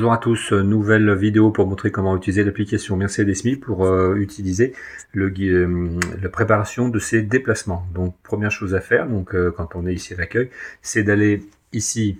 [0.00, 4.72] Bonjour à tous, nouvelle vidéo pour montrer comment utiliser l'application Mercedes-Me pour euh, utiliser
[5.12, 5.90] le, euh,
[6.22, 7.84] la préparation de ses déplacements.
[7.94, 10.48] Donc première chose à faire, donc euh, quand on est ici à l'accueil,
[10.80, 11.42] c'est d'aller
[11.74, 12.18] ici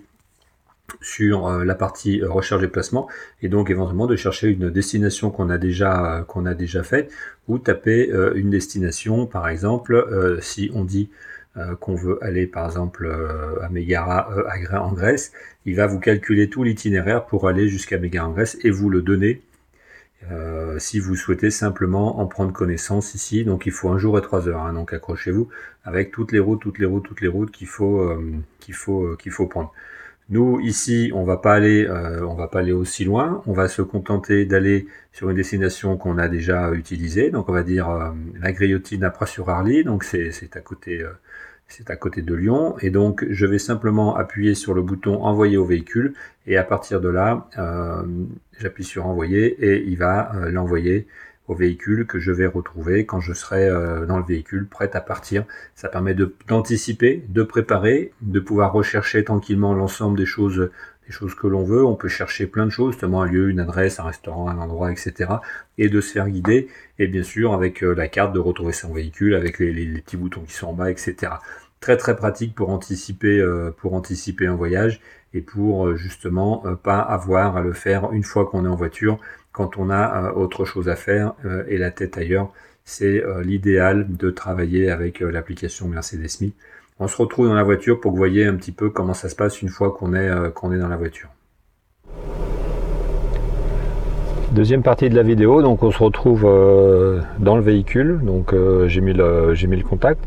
[1.01, 3.09] sur la partie recherche déplacement
[3.41, 7.13] et donc éventuellement de chercher une destination qu'on a déjà qu'on a déjà faite
[7.47, 11.09] ou taper une destination par exemple si on dit
[11.57, 15.33] euh, qu'on veut aller par exemple euh, à Megara euh, en Grèce,
[15.67, 19.03] il va vous calculer tout l'itinéraire pour aller jusqu'à Megara en Grèce et vous le
[19.03, 19.43] donner
[20.79, 23.45] si vous souhaitez simplement en prendre connaissance ici.
[23.45, 25.49] Donc il faut un jour et trois heures, hein, donc accrochez-vous
[25.83, 28.07] avec toutes les routes, toutes les routes, toutes les routes qu'il faut,
[28.73, 29.73] faut, qu'il faut prendre.
[30.31, 33.43] Nous ici, on va pas aller, on va pas aller aussi loin.
[33.47, 37.31] On va se contenter d'aller sur une destination qu'on a déjà utilisée.
[37.31, 41.05] Donc on va dire la Griotine à sur arly Donc c'est à côté,
[41.71, 45.57] c'est à côté de Lyon, et donc je vais simplement appuyer sur le bouton envoyer
[45.57, 46.15] au véhicule,
[46.47, 48.03] et à partir de là, euh,
[48.59, 51.07] j'appuie sur envoyer, et il va euh, l'envoyer
[51.51, 55.01] au véhicule que je vais retrouver quand je serai euh, dans le véhicule, prêt à
[55.01, 55.45] partir.
[55.75, 56.15] Ça permet
[56.47, 60.71] d'anticiper, de, préparer, de pouvoir rechercher tranquillement l'ensemble des choses
[61.07, 61.85] des choses que l'on veut.
[61.85, 64.93] On peut chercher plein de choses, notamment un lieu, une adresse, un restaurant, un endroit,
[64.93, 65.29] etc.
[65.77, 66.69] Et de se faire guider.
[67.01, 70.53] Et bien sûr, avec la carte, de retrouver son véhicule, avec les petits boutons qui
[70.53, 71.33] sont en bas, etc
[71.81, 75.01] très très pratique pour anticiper, euh, pour anticiper un voyage
[75.35, 78.77] et pour euh, justement euh, pas avoir à le faire une fois qu'on est en
[78.77, 79.19] voiture
[79.53, 81.35] quand on a autre chose à faire
[81.67, 82.53] et la tête ailleurs.
[82.85, 86.51] C'est l'idéal de travailler avec l'application Mercedes-Me.
[87.01, 89.29] On se retrouve dans la voiture pour que vous voyez un petit peu comment ça
[89.29, 91.31] se passe une fois qu'on est, qu'on est dans la voiture.
[94.53, 98.89] Deuxième partie de la vidéo, donc on se retrouve euh, dans le véhicule, donc euh,
[98.89, 99.55] j'ai mis, le,
[99.89, 100.21] contact.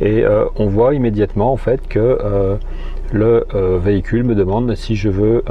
[0.00, 2.18] Et euh, on voit immédiatement en fait que
[3.12, 3.46] le
[3.78, 5.44] véhicule me demande si je veux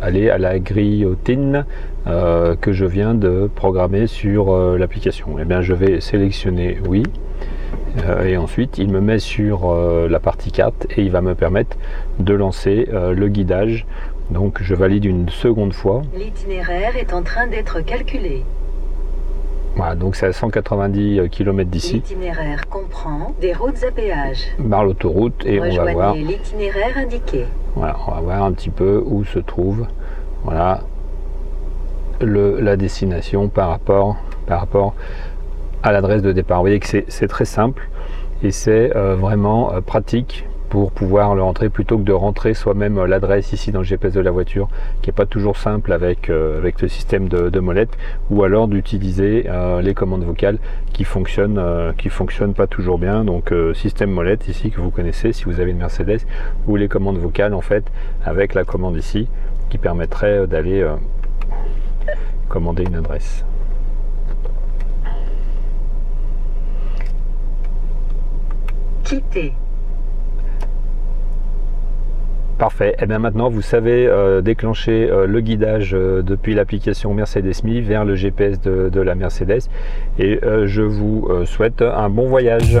[0.00, 1.64] aller à la guillotine
[2.06, 5.38] que je viens de programmer sur l'application.
[5.38, 7.02] Et eh bien je vais sélectionner oui
[8.24, 9.74] et ensuite il me met sur
[10.08, 11.76] la partie carte et il va me permettre
[12.20, 13.84] de lancer le guidage
[14.30, 16.02] donc je valide une seconde fois.
[16.14, 18.44] L'itinéraire est en train d'être calculé.
[19.76, 21.94] Voilà, donc c'est à 190 euh, km d'ici.
[21.94, 24.44] L'itinéraire comprend des routes à péage.
[24.68, 26.14] Par l'autoroute et on va voir.
[26.14, 27.46] l'itinéraire indiqué.
[27.76, 29.86] Voilà, on va voir un petit peu où se trouve
[30.42, 30.80] voilà,
[32.20, 34.94] le, la destination par rapport, par rapport
[35.82, 36.58] à l'adresse de départ.
[36.58, 37.88] Vous voyez que c'est très simple
[38.42, 43.02] et c'est euh, vraiment euh, pratique pour pouvoir le rentrer plutôt que de rentrer soi-même
[43.04, 44.68] l'adresse ici dans le GPS de la voiture
[45.02, 47.96] qui n'est pas toujours simple avec, euh, le système de, molette
[48.30, 50.58] ou alors d'utiliser euh, les commandes vocales
[50.92, 53.24] qui fonctionnent euh, qui fonctionnent pas toujours bien.
[53.24, 56.20] Donc système molette ici que vous connaissez si vous avez une Mercedes
[56.66, 57.84] ou les commandes vocales en fait
[58.24, 59.28] avec la commande ici
[59.70, 60.86] qui permettrait d'aller
[62.48, 63.44] commander une adresse.
[69.04, 69.54] Quitter
[72.58, 72.90] Parfait.
[72.90, 77.80] Et eh bien maintenant, vous savez euh, déclencher euh, le guidage euh, depuis l'application Mercedes-Me
[77.82, 79.68] vers le GPS de, la Mercedes.
[80.18, 82.80] Et je vous souhaite un bon voyage.